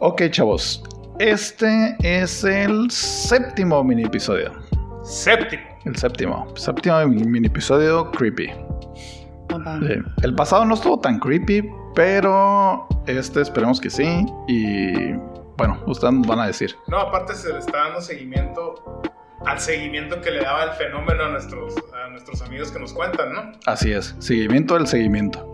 [0.00, 0.82] Ok, chavos.
[1.18, 4.63] Este es el séptimo mini episodio.
[5.04, 5.62] Séptimo.
[5.84, 6.46] El séptimo.
[6.56, 8.46] Séptimo mini episodio creepy.
[8.46, 10.02] Sí.
[10.22, 14.24] El pasado no estuvo tan creepy, pero este esperemos que sí.
[14.48, 15.12] Y
[15.58, 16.74] bueno, ustedes nos van a decir.
[16.88, 19.02] No, aparte se le está dando seguimiento
[19.44, 23.32] al seguimiento que le daba el fenómeno a nuestros, a nuestros amigos que nos cuentan,
[23.32, 23.52] ¿no?
[23.66, 25.52] Así es, seguimiento del seguimiento.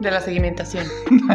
[0.00, 0.86] De la seguimentación.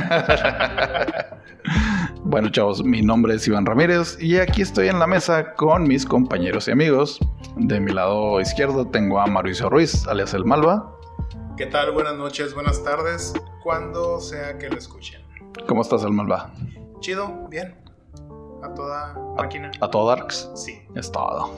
[2.34, 6.04] bueno, chavos, mi nombre es Iván Ramírez y aquí estoy en la mesa con mis
[6.04, 7.20] compañeros y amigos.
[7.58, 10.98] De mi lado izquierdo tengo a Mauricio Ruiz, alias El Malva.
[11.58, 11.91] ¿Qué tal?
[11.91, 15.22] Buenas noches, buenas tardes, cuando sea que lo escuchen.
[15.68, 16.52] ¿Cómo estás, El Malva?
[17.02, 17.76] Chido, bien.
[18.63, 19.70] A toda máquina.
[19.79, 20.50] ¿A, todo Darks?
[20.55, 20.82] Sí.
[20.96, 21.55] Es todo.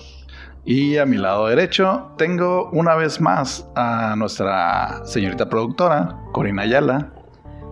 [0.66, 7.14] Y a mi lado derecho tengo una vez más a nuestra señorita productora, Corina Ayala.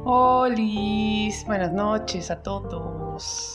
[0.05, 0.57] Hola,
[1.45, 3.02] buenas noches a todos.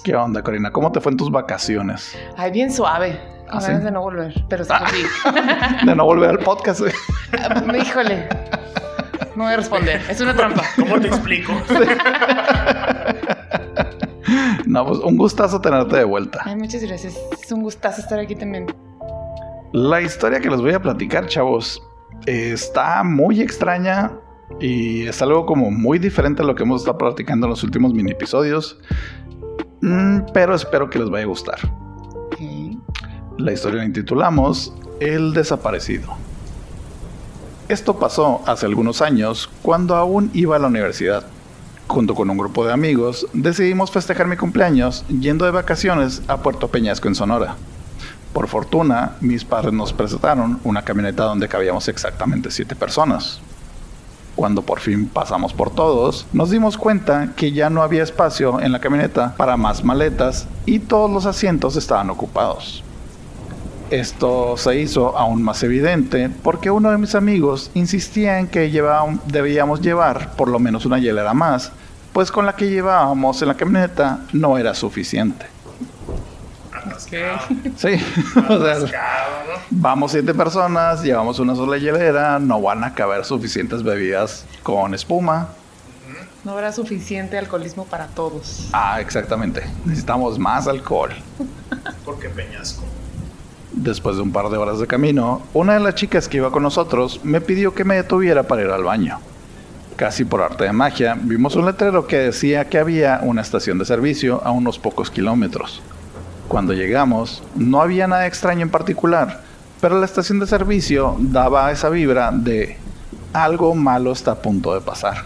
[0.02, 0.70] ¿Qué onda, Corina?
[0.70, 2.16] ¿Cómo te fue en tus vacaciones?
[2.36, 3.20] Ay, bien suave.
[3.50, 3.72] ¿Ah, sí?
[3.72, 4.70] de no volver, pero sí.
[4.72, 5.80] Ah.
[5.86, 6.82] De no volver al podcast.
[7.32, 8.28] Ah, Híjole.
[9.36, 10.02] No voy a responder.
[10.08, 10.62] Es una trampa.
[10.76, 11.52] ¿Cómo te explico?
[14.66, 16.42] No, pues un gustazo tenerte de vuelta.
[16.44, 17.18] Ay, muchas gracias.
[17.42, 18.66] Es un gustazo estar aquí también.
[19.72, 21.82] La historia que les voy a platicar, chavos,
[22.26, 24.12] está muy extraña
[24.60, 27.94] y es algo como muy diferente a lo que hemos estado platicando en los últimos
[27.94, 28.78] mini episodios.
[29.80, 31.58] Mm, pero espero que les vaya a gustar.
[33.38, 36.08] La historia la intitulamos El desaparecido.
[37.68, 41.24] Esto pasó hace algunos años cuando aún iba a la universidad.
[41.86, 46.66] Junto con un grupo de amigos decidimos festejar mi cumpleaños yendo de vacaciones a Puerto
[46.68, 47.54] Peñasco en Sonora.
[48.32, 53.40] Por fortuna, mis padres nos presentaron una camioneta donde cabíamos exactamente siete personas.
[54.38, 58.70] Cuando por fin pasamos por todos, nos dimos cuenta que ya no había espacio en
[58.70, 62.84] la camioneta para más maletas y todos los asientos estaban ocupados.
[63.90, 68.70] Esto se hizo aún más evidente porque uno de mis amigos insistía en que
[69.26, 71.72] debíamos llevar por lo menos una hielera más,
[72.12, 75.46] pues con la que llevábamos en la camioneta no era suficiente.
[76.98, 77.38] Atascado.
[77.76, 77.88] Sí,
[78.48, 79.60] o sea, Atascado, ¿no?
[79.70, 85.48] vamos siete personas, llevamos una sola hielera, no van a caber suficientes bebidas con espuma.
[86.44, 88.68] No habrá suficiente alcoholismo para todos.
[88.72, 89.62] Ah, exactamente.
[89.84, 91.10] Necesitamos más alcohol.
[92.04, 92.82] Porque Peñasco.
[93.72, 96.62] Después de un par de horas de camino, una de las chicas que iba con
[96.62, 99.20] nosotros me pidió que me detuviera para ir al baño.
[99.96, 103.84] Casi por arte de magia, vimos un letrero que decía que había una estación de
[103.84, 105.82] servicio a unos pocos kilómetros.
[106.48, 109.42] Cuando llegamos, no había nada extraño en particular,
[109.80, 112.78] pero la estación de servicio daba esa vibra de
[113.32, 115.24] algo malo está a punto de pasar.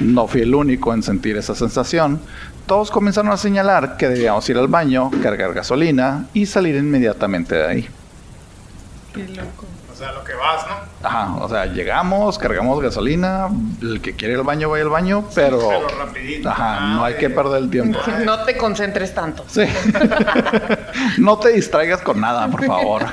[0.00, 2.20] No fui el único en sentir esa sensación.
[2.66, 7.66] Todos comenzaron a señalar que debíamos ir al baño, cargar gasolina y salir inmediatamente de
[7.66, 7.88] ahí.
[9.14, 9.64] Qué loco.
[9.98, 11.08] O sea, lo que vas, ¿no?
[11.08, 13.48] Ajá, o sea, llegamos, cargamos gasolina,
[13.82, 15.58] el que quiere ir al baño va al baño, pero...
[15.58, 16.48] Pero rapidito.
[16.48, 17.98] Ajá, no hay Ah, que perder el tiempo.
[18.24, 19.42] No te concentres tanto.
[19.48, 19.62] Sí.
[21.18, 23.06] no te distraigas con nada, por favor.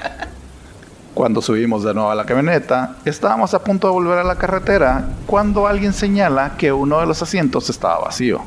[1.15, 5.07] Cuando subimos de nuevo a la camioneta, estábamos a punto de volver a la carretera
[5.25, 8.41] cuando alguien señala que uno de los asientos estaba vacío.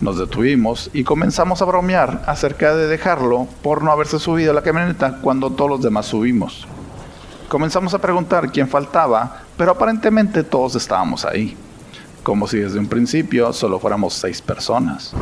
[0.00, 4.62] Nos detuvimos y comenzamos a bromear acerca de dejarlo por no haberse subido a la
[4.62, 6.66] camioneta cuando todos los demás subimos.
[7.48, 11.56] Comenzamos a preguntar quién faltaba, pero aparentemente todos estábamos ahí,
[12.22, 15.14] como si desde un principio solo fuéramos seis personas.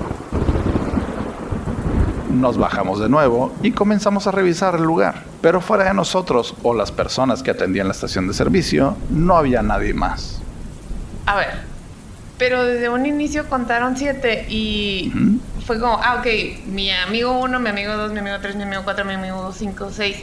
[2.32, 6.74] Nos bajamos de nuevo y comenzamos a revisar el lugar, pero fuera de nosotros o
[6.74, 10.40] las personas que atendían la estación de servicio, no había nadie más.
[11.26, 11.76] A ver.
[12.38, 17.70] Pero desde un inicio contaron siete y fue como, ah, ok, mi amigo uno, mi
[17.70, 20.18] amigo dos, mi amigo tres, mi amigo cuatro, mi amigo cinco, seis,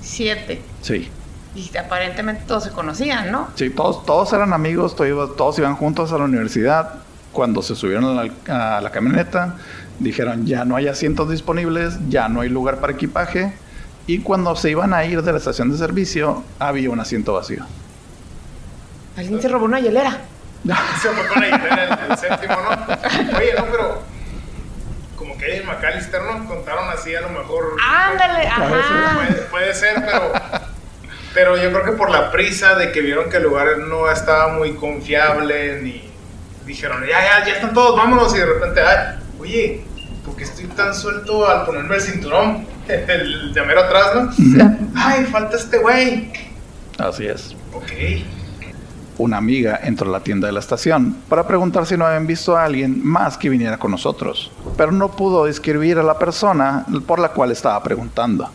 [0.00, 0.60] siete.
[0.82, 1.10] Sí,
[1.56, 3.48] Y aparentemente todos se conocían, ¿no?
[3.54, 6.94] sí, todos, todos eran amigos, to- iba- todos iban juntos a la universidad.
[7.32, 9.56] Cuando se subieron a la, a la camioneta,
[9.98, 13.52] dijeron ya no hay asientos disponibles, ya no hay lugar para equipaje.
[14.06, 17.64] Y cuando se iban a ir de la estación de servicio, había un asiento vacío.
[19.16, 20.18] Alguien se robó una hielera.
[21.00, 23.38] Se fue con la hielera el, el séptimo, ¿no?
[23.38, 24.02] Oye, no, pero
[25.16, 26.46] como que en McAllister, ¿no?
[26.48, 27.76] Contaron así a lo mejor.
[27.82, 29.14] Ándale, ajá.
[29.14, 30.32] Puede, puede ser, pero
[31.36, 34.54] Pero yo creo que por la prisa de que vieron que el lugar no estaba
[34.54, 36.02] muy confiable, ni
[36.64, 39.84] dijeron, ya, ya, ya están todos, vámonos, y de repente, ay, oye,
[40.24, 42.66] ¿por qué estoy tan suelto al ponerme el cinturón?
[42.88, 44.76] El de mero atrás, ¿no?
[44.94, 46.32] Ay, falta este güey.
[46.96, 47.54] Así es.
[47.74, 47.92] Ok.
[49.18, 52.56] Una amiga entró a la tienda de la estación para preguntar si no habían visto
[52.56, 57.18] a alguien más que viniera con nosotros, pero no pudo describir a la persona por
[57.18, 58.48] la cual estaba preguntando.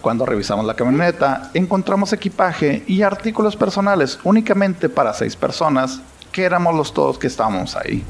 [0.00, 6.00] Cuando revisamos la camioneta, encontramos equipaje y artículos personales únicamente para seis personas,
[6.30, 8.04] que éramos los todos que estábamos ahí.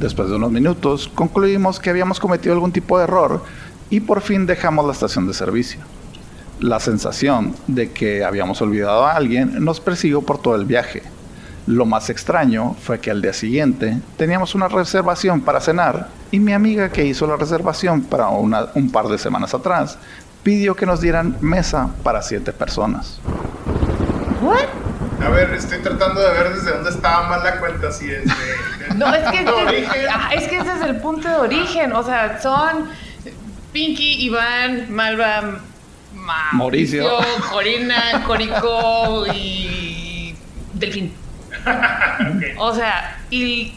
[0.00, 3.44] Después de unos minutos, concluimos que habíamos cometido algún tipo de error
[3.88, 5.80] y por fin dejamos la estación de servicio.
[6.58, 11.02] La sensación de que habíamos olvidado a alguien nos persiguió por todo el viaje.
[11.66, 16.52] Lo más extraño fue que al día siguiente teníamos una reservación para cenar y mi
[16.52, 19.98] amiga que hizo la reservación para un par de semanas atrás
[20.42, 23.20] pidió que nos dieran mesa para siete personas.
[25.22, 28.24] A ver, estoy tratando de ver desde dónde estaba mal la cuenta, si es
[28.96, 29.40] No, es que,
[30.34, 31.92] es que ese es el punto de origen.
[31.92, 32.88] O sea, son
[33.72, 35.60] Pinky, Iván, Malva,
[36.52, 37.06] Mauricio,
[37.50, 40.34] Corina, Corico y
[40.72, 41.14] Delfín.
[42.58, 43.74] O sea, y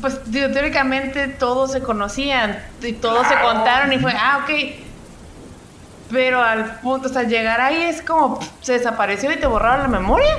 [0.00, 4.83] pues teóricamente todos se conocían y todos se contaron y fue, ah, ok.
[6.10, 9.98] Pero al punto, o sea, llegar ahí es como, se desapareció y te borraron la
[9.98, 10.36] memoria.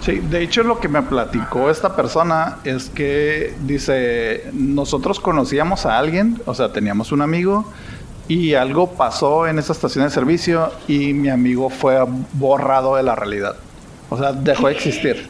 [0.00, 5.98] Sí, de hecho lo que me platicó esta persona es que dice, nosotros conocíamos a
[5.98, 7.70] alguien, o sea, teníamos un amigo
[8.28, 11.98] y algo pasó en esa estación de servicio y mi amigo fue
[12.34, 13.56] borrado de la realidad.
[14.10, 15.28] O sea, dejó de existir.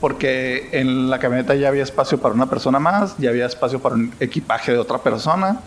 [0.00, 3.96] Porque en la camioneta ya había espacio para una persona más, ya había espacio para
[3.96, 5.60] un equipaje de otra persona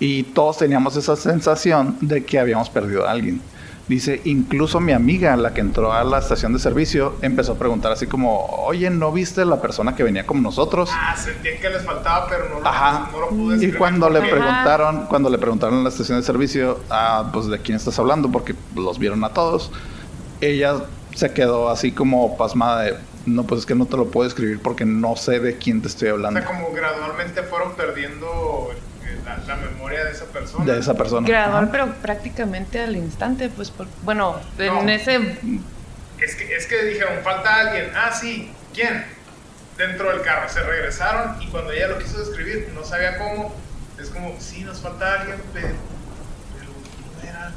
[0.00, 3.40] y todos teníamos esa sensación de que habíamos perdido a alguien.
[3.86, 7.90] Dice, incluso mi amiga, la que entró a la estación de servicio, empezó a preguntar
[7.90, 10.90] así como, oye, ¿no viste la persona que venía con nosotros?
[10.92, 15.38] Ah, sentí que les faltaba, pero no, Lo, pude Y cuando le preguntaron, cuando le
[15.38, 19.24] preguntaron en la estación de servicio, ah, pues de quién estás hablando, porque los vieron
[19.24, 19.72] a todos,
[20.40, 20.76] ella
[21.16, 22.94] se quedó así como pasmada de,
[23.26, 25.88] no, pues es que no te lo puedo escribir porque no sé de quién te
[25.88, 26.38] estoy hablando.
[26.38, 28.70] O sea, como gradualmente fueron perdiendo
[29.46, 30.64] la, memoria de esa persona.
[30.64, 31.26] De esa persona.
[31.26, 33.72] Gradual, pero prácticamente al instante, pues,
[34.02, 35.38] bueno, en ese...
[36.20, 37.90] Es que, es que dijeron, falta alguien.
[37.96, 39.06] Ah, sí, ¿quién?
[39.78, 40.48] Dentro del carro.
[40.50, 43.54] Se regresaron y cuando ella lo quiso describir, no sabía cómo.
[43.98, 45.68] Es como, sí, nos falta alguien, pero,
[46.58, 46.70] pero
[47.16, 47.52] no era.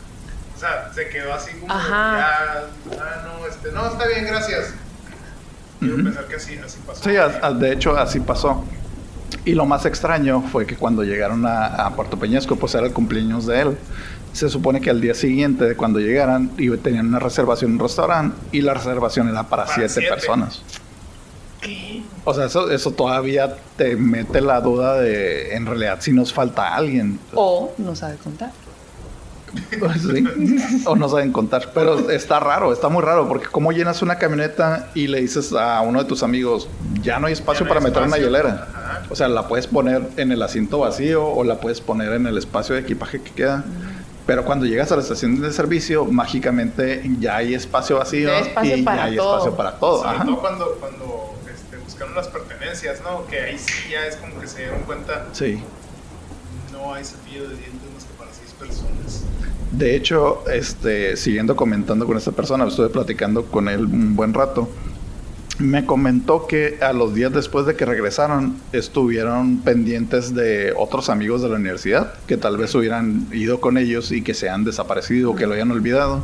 [0.55, 2.17] O sea, se quedó así como, Ajá.
[2.17, 4.73] ya, ah, no, este, no, está bien, gracias.
[5.79, 7.03] Quiero pensar que así, así pasó.
[7.03, 8.63] Sí, de hecho, así pasó.
[9.45, 13.45] Y lo más extraño fue que cuando llegaron a, Puerto Peñasco, pues era el cumpleaños
[13.45, 13.77] de él.
[14.31, 16.49] Se supone que al día siguiente, de cuando llegaran,
[16.81, 20.63] tenían una reservación en un restaurante y la reservación era para, siete, personas.
[22.25, 26.73] O sea, eso, eso todavía te mete la duda de en realidad si nos falta
[26.73, 27.19] alguien.
[27.35, 28.51] O no sabe contar.
[30.85, 31.71] O no saben contar.
[31.73, 35.81] Pero está raro, está muy raro, porque ¿cómo llenas una camioneta y le dices a
[35.81, 36.67] uno de tus amigos,
[37.01, 38.67] ya no hay espacio para meter una hielera?
[39.09, 42.37] O sea, la puedes poner en el asiento vacío o la puedes poner en el
[42.37, 43.63] espacio de equipaje que queda.
[44.25, 48.59] Pero cuando llegas a la estación de servicio, mágicamente ya hay espacio vacío y ya
[48.59, 50.03] hay espacio para todo.
[50.03, 53.25] Sobre todo cuando, cuando este, buscaron las pertenencias, ¿no?
[53.27, 55.25] Que ahí sí ya es como que se dieron cuenta.
[55.33, 55.61] Sí.
[56.71, 59.23] No hay cepillo de dientes más que para seis personas.
[59.73, 64.69] De hecho, este, siguiendo comentando con esta persona, estuve platicando con él un buen rato.
[65.57, 71.41] Me comentó que a los días después de que regresaron estuvieron pendientes de otros amigos
[71.41, 75.31] de la universidad que tal vez hubieran ido con ellos y que se han desaparecido
[75.31, 76.23] o que lo hayan olvidado.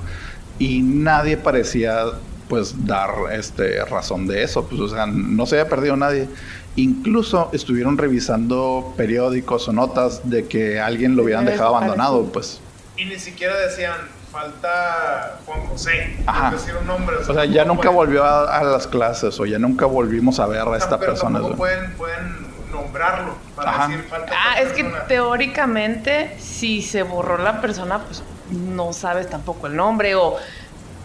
[0.60, 2.06] Y nadie parecía
[2.48, 4.68] pues dar este razón de eso.
[4.68, 6.28] Pues o sea no se había perdido nadie.
[6.76, 12.62] Incluso estuvieron revisando periódicos o notas de que alguien lo hubieran dejado abandonado pues
[13.00, 13.96] y ni siquiera decían
[14.32, 16.52] falta Juan José, Ajá.
[16.52, 17.16] decir un nombre.
[17.18, 20.78] O sea, ya nunca volvió a, las clases o ya nunca volvimos a ver a
[20.78, 21.40] esta pero persona.
[21.56, 24.32] Pueden, pueden nombrarlo para decir falta.
[24.36, 30.16] Ah, es que teóricamente, si se borró la persona, pues no sabes tampoco el nombre
[30.16, 30.38] o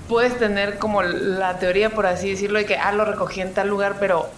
[0.09, 3.69] puedes tener como la teoría, por así decirlo, de que, ah, lo recogí en tal
[3.69, 4.29] lugar, pero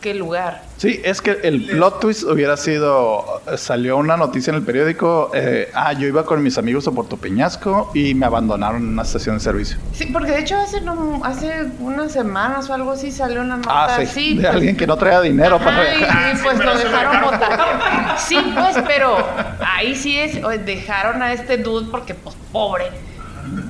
[0.00, 0.62] qué lugar.
[0.76, 5.70] Sí, es que el plot twist hubiera sido, salió una noticia en el periódico, eh,
[5.74, 9.36] ah, yo iba con mis amigos a Puerto Peñasco y me abandonaron en una estación
[9.36, 9.78] de servicio.
[9.92, 10.82] Sí, porque de hecho hace,
[11.22, 14.96] hace unas semanas o algo así salió una nota ah, sí, de alguien que no
[14.96, 18.16] traía dinero para y, y pues lo dejaron botar.
[18.18, 19.16] Sí, pues, pero
[19.60, 22.86] ahí sí es, dejaron a este dude porque pues pobre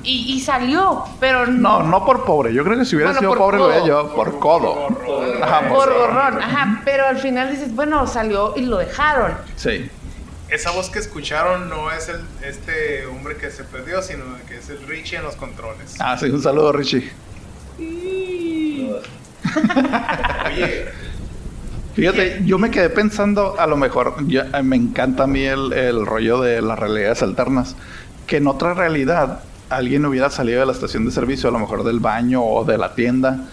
[0.03, 2.53] Y, y salió, pero No, no por pobre.
[2.53, 3.87] Yo creo que si hubiera Bueno, sido por pobre lo hubiera codo.
[3.87, 4.73] llevado por codo.
[4.73, 5.43] gorrón.
[5.43, 6.41] Ajá, por por- gorrón.
[6.41, 9.33] Ajá, pero al final dices, bueno, salió y lo dejaron.
[9.55, 9.89] Sí.
[10.49, 14.69] Esa voz que escucharon no es el, este hombre que se perdió, sino que es
[14.69, 15.95] el Richie en los controles.
[15.99, 17.11] Ah, sí, un saludo, Richie.
[20.47, 20.85] Oye,
[21.95, 25.73] Fíjate, yo me quedé pensando, a lo mejor, ya, eh, me encanta a mí el,
[25.73, 27.75] el rollo de las realidades alternas,
[28.27, 31.83] que en otra realidad alguien hubiera salido de la estación de servicio, a lo mejor
[31.83, 33.45] del baño o de la tienda,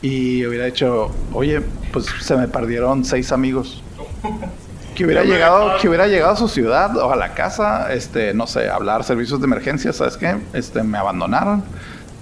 [0.00, 1.60] y hubiera dicho, oye,
[1.92, 3.82] pues se me perdieron seis amigos.
[4.94, 8.46] Que hubiera llegado, que hubiera llegado a su ciudad o a la casa, este, no
[8.46, 10.36] sé, hablar servicios de emergencia, ¿sabes qué?
[10.52, 11.64] Este, me abandonaron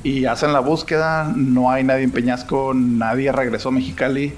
[0.04, 4.35] y hacen la búsqueda, no hay nadie en Peñasco, nadie regresó a Mexicali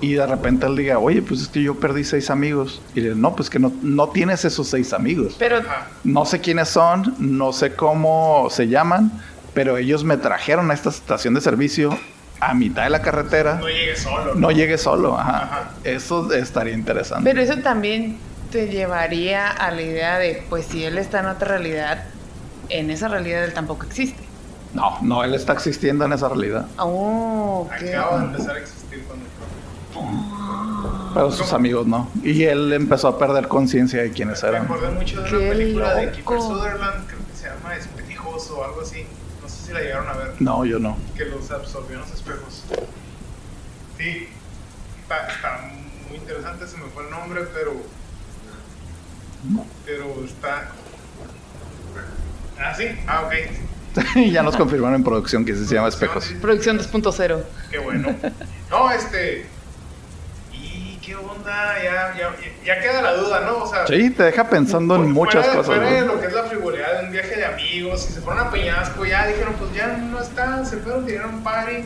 [0.00, 2.82] y de repente él diga, oye, pues es que yo perdí seis amigos.
[2.94, 5.36] Y le no, pues que no, no tienes esos seis amigos.
[5.38, 5.60] Pero.
[6.04, 9.10] No sé quiénes son, no sé cómo se llaman,
[9.54, 11.98] pero ellos me trajeron a esta estación de servicio
[12.40, 13.54] a mitad de la carretera.
[13.54, 14.34] no llegues solo.
[14.34, 15.42] No llegué solo, ajá.
[15.42, 15.70] Ajá.
[15.84, 17.28] Eso estaría interesante.
[17.28, 18.18] Pero eso también
[18.50, 22.04] te llevaría a la idea de, pues si él está en otra realidad,
[22.68, 24.22] en esa realidad él tampoco existe.
[24.74, 26.66] No, no, él está existiendo en esa realidad.
[26.78, 27.72] Oh, ok.
[27.88, 29.24] Acaba de empezar a existir cuando
[31.16, 31.56] Pero sus ¿Cómo?
[31.56, 32.10] amigos no.
[32.22, 34.64] Y él empezó a perder conciencia de quiénes Me eran.
[34.64, 36.10] acordé mucho de una película de.
[36.12, 39.06] Kiefer Sutherland, creo que se llama Espejos o algo así.
[39.42, 40.32] No sé si la llegaron a ver.
[40.40, 40.98] No, yo no.
[41.16, 42.64] Que los absorbió en los espejos.
[43.96, 44.28] Sí,
[45.02, 45.70] está, está
[46.10, 47.72] muy interesante, se me fue el nombre, pero.
[49.86, 50.68] Pero está.
[52.58, 54.12] Ah, sí, ah, ok.
[54.30, 56.30] ya nos confirmaron en producción que sí se llama Espejos.
[56.42, 57.42] Producción 2.0.
[57.70, 58.14] Qué bueno.
[58.70, 59.46] No, este.
[61.06, 61.74] ¿Y qué onda?
[61.82, 62.30] Ya, ya,
[62.64, 63.58] ya queda la duda, ¿no?
[63.64, 63.86] O sea.
[63.86, 65.66] Sí, te deja pensando en Fuera muchas de- cosas.
[65.66, 66.14] Fuera de güey.
[66.14, 69.04] lo que es la frivolidad de un viaje de amigos, si se fueron a Peñasco,
[69.04, 71.84] ya dijeron, pues ya no están, se fueron, dieron un party.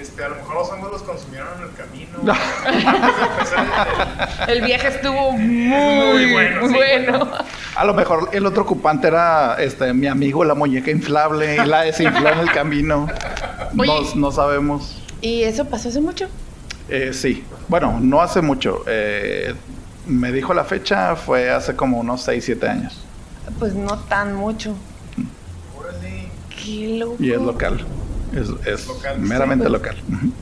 [0.00, 2.18] Este, a lo mejor los hongos los consumieron en el camino.
[2.22, 2.32] De
[4.52, 6.68] el- El viaje estuvo muy, Muy bueno, bueno.
[6.68, 7.30] sí, bueno.
[7.74, 11.82] A lo mejor el otro ocupante era este mi amigo, la muñeca inflable, y la
[11.82, 13.08] desinfló en el camino.
[13.72, 15.02] No, no sabemos.
[15.22, 16.28] ¿Y eso pasó hace mucho?
[16.88, 18.84] Eh, sí, bueno, no hace mucho.
[18.86, 19.54] Eh,
[20.06, 23.02] me dijo la fecha, fue hace como unos 6, 7 años.
[23.58, 24.74] Pues no tan mucho.
[25.78, 26.28] Órale.
[26.64, 27.16] Qué loco.
[27.18, 27.84] Y es local.
[28.34, 29.70] Es, es Local, meramente sí.
[29.72, 29.96] local.
[30.12, 30.32] Ujú.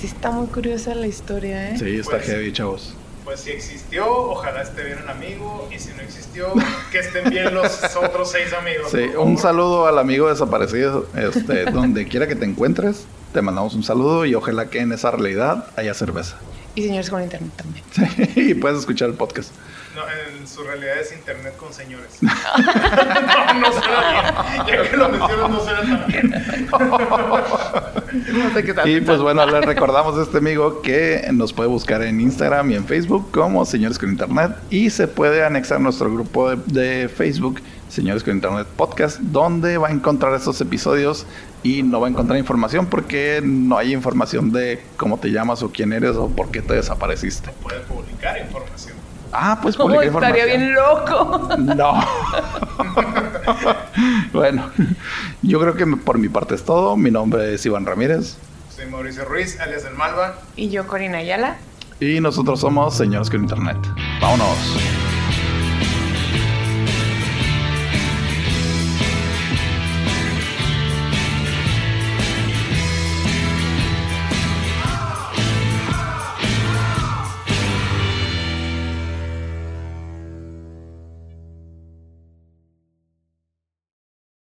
[0.00, 1.78] Sí está muy curiosa la historia, ¿eh?
[1.78, 2.94] Sí, está Pues- heavy, chavos.
[3.28, 5.68] Pues si existió, ojalá esté bien el amigo.
[5.70, 6.50] Y si no existió,
[6.90, 8.90] que estén bien los otros seis amigos.
[8.90, 11.06] Sí, un saludo al amigo desaparecido.
[11.14, 13.04] Este, donde quiera que te encuentres,
[13.34, 16.38] te mandamos un saludo y ojalá que en esa realidad haya cerveza.
[16.74, 17.84] Y señores con internet también.
[18.34, 19.50] Sí, y puedes escuchar el podcast.
[19.94, 22.22] No, en su realidad es internet con señores.
[22.22, 22.30] no,
[23.60, 24.66] no suena bien.
[24.66, 26.32] Ya que lo mencionas, no suena tan bien.
[28.12, 28.88] No sé qué tal.
[28.88, 32.74] Y pues bueno, le recordamos a este amigo que nos puede buscar en Instagram y
[32.76, 37.08] en Facebook como Señores con Internet y se puede anexar a nuestro grupo de, de
[37.08, 41.26] Facebook Señores con Internet Podcast donde va a encontrar estos episodios
[41.62, 45.70] y no va a encontrar información porque no hay información de cómo te llamas o
[45.70, 47.50] quién eres o por qué te desapareciste.
[47.62, 48.96] Puede publicar información.
[49.32, 50.60] Ah, pues Oh, publica estaría información.
[50.60, 51.56] bien loco.
[51.74, 52.00] No.
[54.32, 54.70] bueno,
[55.42, 56.96] yo creo que por mi parte es todo.
[56.96, 58.36] Mi nombre es Iván Ramírez
[58.74, 60.38] Soy Mauricio Ruiz, alias El Malva.
[60.56, 61.56] Y yo, Corina Ayala.
[62.00, 63.78] y nosotros somos Señores con Internet.
[64.20, 64.56] Vámonos.